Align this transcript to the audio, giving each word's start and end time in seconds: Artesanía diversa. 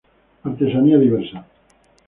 Artesanía 0.49 0.97
diversa. 1.05 1.39